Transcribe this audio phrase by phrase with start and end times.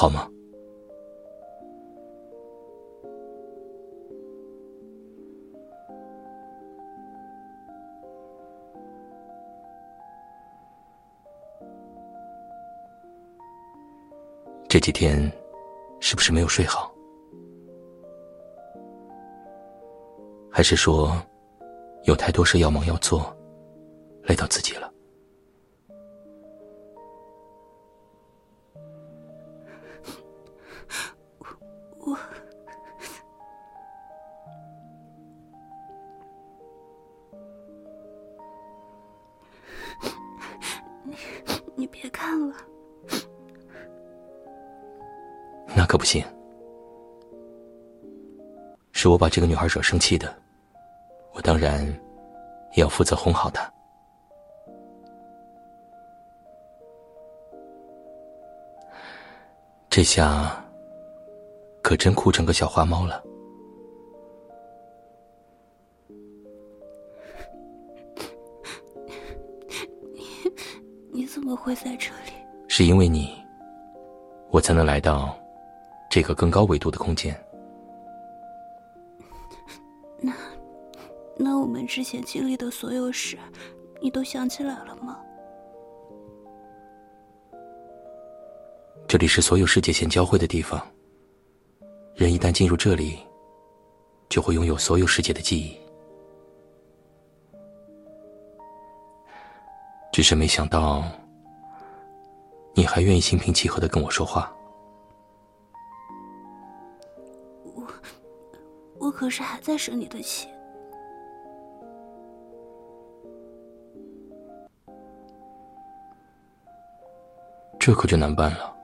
[0.00, 0.26] 好吗？
[14.66, 15.30] 这几天
[16.00, 16.90] 是不是没有睡好？
[20.50, 21.12] 还是说
[22.04, 23.36] 有太多事要忙要做，
[24.22, 24.90] 累到自己了？
[41.90, 42.56] 别看了。
[45.76, 46.24] 那可不行，
[48.92, 50.34] 是我把这个女孩惹生气的，
[51.32, 51.86] 我当然
[52.74, 53.72] 也要负责哄好她。
[59.88, 60.64] 这下
[61.82, 63.22] 可真哭成个小花猫了。
[71.32, 72.32] 怎么会在这里？
[72.66, 73.32] 是因为你，
[74.50, 75.36] 我才能来到。
[76.10, 77.40] 这个更高维度的空间，
[80.18, 80.34] 那
[81.36, 83.38] 那我们之前经历的所有事，
[84.02, 85.20] 你都想起来了吗？
[89.06, 90.84] 这里是所有世界线交汇的地方，
[92.16, 93.20] 人一旦进入这里，
[94.28, 95.79] 就会拥有所有世界的记忆。
[100.12, 101.04] 只是没想到，
[102.74, 104.52] 你还愿意心平气和的跟我说话。
[107.64, 107.86] 我
[108.98, 110.48] 我可是还在生你的气，
[117.78, 118.76] 这可就难办了。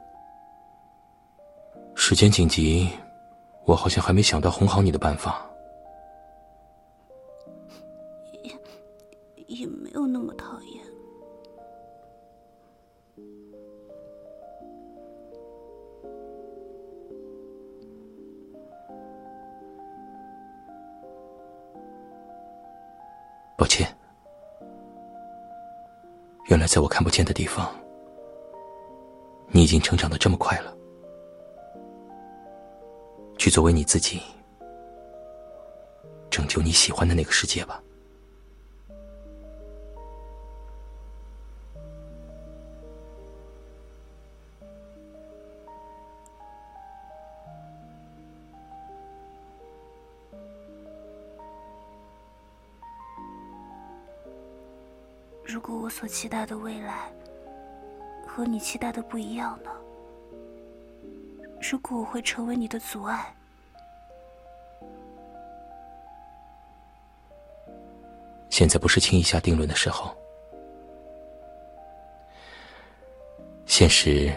[1.95, 2.89] 时间紧急，
[3.65, 5.45] 我好像还没想到哄好你的办法。
[8.43, 8.53] 也
[9.49, 10.87] 也没有那么讨厌。
[26.47, 27.75] 原来在我看不见的地方，
[29.49, 30.73] 你已经成长的这么快了。
[33.37, 34.23] 去作为你自己，
[36.31, 37.83] 拯救你喜欢的那个世界吧。
[55.57, 57.11] 如果我所期待的未来
[58.27, 59.71] 和你期待的不一样呢？
[61.63, 63.35] 如果我会成为你的阻碍？
[68.51, 70.15] 现在不是轻易下定论的时候。
[73.65, 74.31] 现实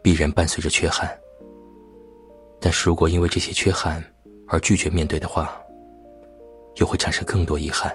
[0.00, 1.14] 必然伴随着缺憾，
[2.58, 4.02] 但是如果因为这些缺憾
[4.48, 5.62] 而拒绝面对的话，
[6.76, 7.94] 又会产生更多遗憾。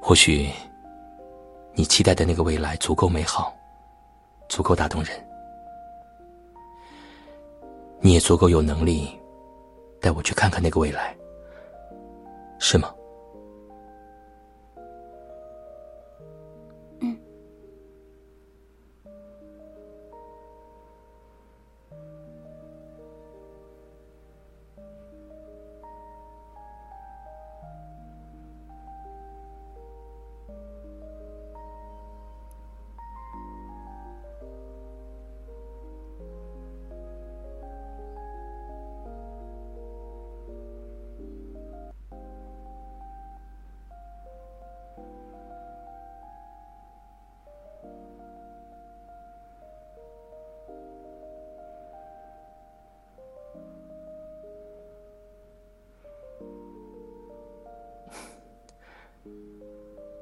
[0.00, 0.50] 或许，
[1.74, 3.54] 你期待的那个未来足够美好，
[4.48, 5.12] 足够打动人，
[8.00, 9.16] 你也足够有能力
[10.00, 11.14] 带我去看看那个未来，
[12.58, 12.92] 是吗？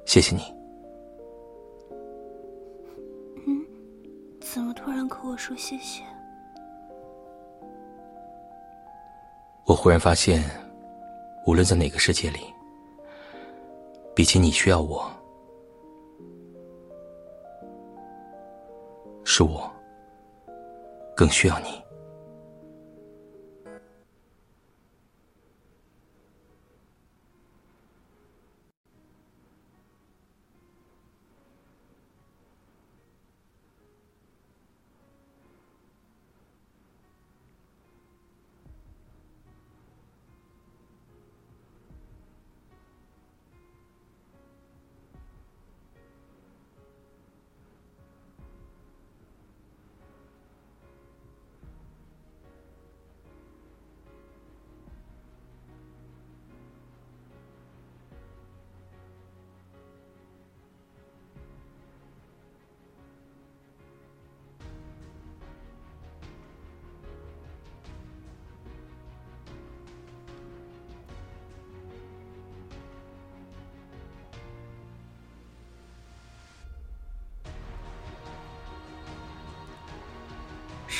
[0.09, 0.41] 谢谢你。
[3.45, 3.63] 嗯，
[4.41, 6.03] 怎么突然和我说谢谢？
[9.67, 10.43] 我忽然发现，
[11.45, 12.39] 无论在哪个世界里，
[14.15, 15.07] 比起你需要我，
[19.23, 19.71] 是我
[21.15, 21.67] 更需要你。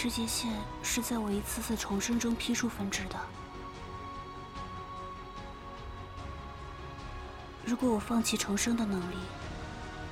[0.01, 0.49] 世界线
[0.81, 3.19] 是在我一次次重生中劈出分支的。
[7.65, 9.15] 如果我放弃重生的能力，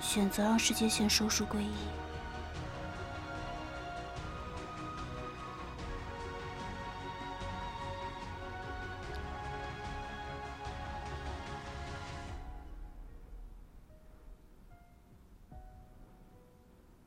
[0.01, 1.73] 选择让世界线收束归一，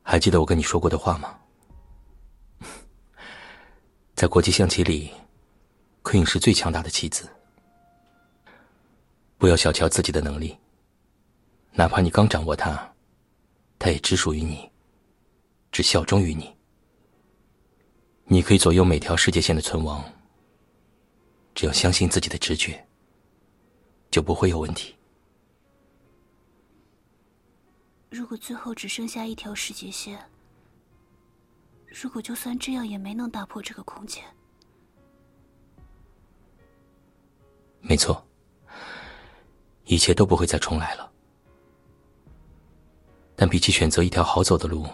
[0.01, 1.37] 还记得我跟你说过的话吗？
[4.21, 5.09] 在国际象棋里
[6.03, 7.27] ，Queen 是最强大的棋子。
[9.39, 10.55] 不要小瞧自己的能力，
[11.71, 12.93] 哪怕你刚掌握它，
[13.79, 14.69] 它也只属于你，
[15.71, 16.55] 只效忠于你。
[18.25, 20.05] 你可以左右每条世界线的存亡，
[21.55, 22.85] 只要相信自己的直觉，
[24.11, 24.95] 就不会有问题。
[28.11, 30.23] 如果最后只剩下一条世界线，
[31.91, 34.23] 如果就算这样也没能打破这个空间，
[37.81, 38.25] 没错。
[39.85, 41.11] 一切都不会再重来了，
[43.35, 44.87] 但比起选择一条好走的路，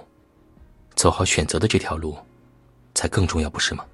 [0.96, 2.18] 走好选择的这条路，
[2.96, 3.86] 才更重要，不是吗？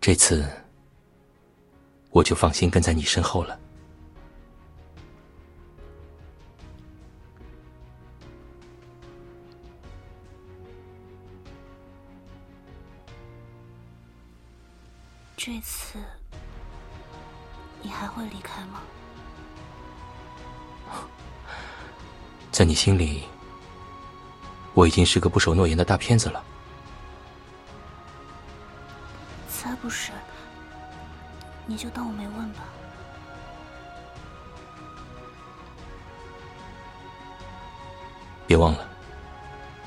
[0.00, 0.44] 这次，
[2.10, 3.56] 我就放心跟在你身后了。
[15.44, 15.98] 这次。
[17.82, 18.80] 你还会离开吗？
[22.52, 23.24] 在你心里，
[24.72, 26.44] 我已经是个不守诺言的大骗子了。
[29.48, 30.12] 才不是！
[31.66, 32.62] 你就当我没问吧。
[38.46, 38.88] 别忘了，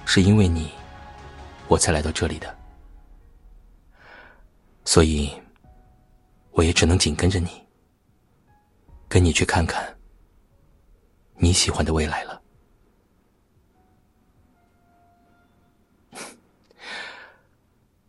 [0.03, 0.73] 是因为你，
[1.69, 2.57] 我才来到这里的，
[4.83, 5.31] 所以
[6.55, 7.63] 我也只能紧跟着你。
[9.07, 9.97] 跟你去看看
[11.35, 12.41] 你喜欢的未来了。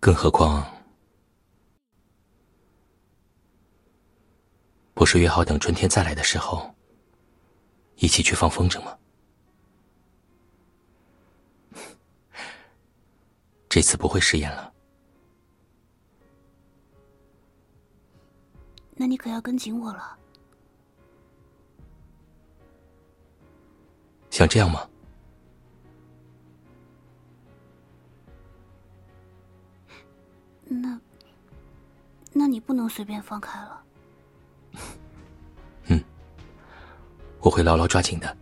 [0.00, 0.66] 更何况，
[4.94, 6.74] 不是约好等春天再来的时候，
[7.96, 8.98] 一起去放风筝吗？
[13.68, 14.72] 这次不会食言了。
[19.06, 20.18] 那你可要跟紧我了。
[24.30, 24.84] 想这样吗？
[30.64, 31.00] 那，
[32.32, 33.84] 那你不能随便放开了。
[35.86, 36.02] 嗯，
[37.38, 38.36] 我会牢牢抓紧的。